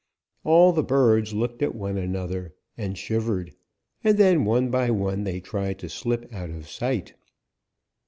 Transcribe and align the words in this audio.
"All 0.43 0.71
the 0.71 0.81
birds 0.81 1.31
looked 1.31 1.61
at 1.61 1.75
one 1.75 1.95
another 1.95 2.55
and 2.75 2.97
shivered, 2.97 3.53
and 4.03 4.17
then 4.17 4.45
one 4.45 4.71
by 4.71 4.89
one 4.89 5.25
they 5.25 5.39
tried 5.39 5.77
to 5.77 5.89
slip 5.89 6.33
out 6.33 6.49
of 6.49 6.67
sight. 6.67 7.13